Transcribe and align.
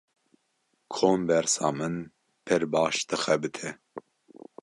Kombersa 0.95 1.67
min 1.77 1.95
pir 2.45 2.61
baş 2.73 2.97
dixebite. 3.09 3.69